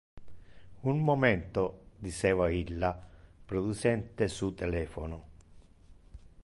[0.91, 1.63] "Un momento",
[2.05, 2.91] diceva illa,
[3.45, 5.19] producente su telephono.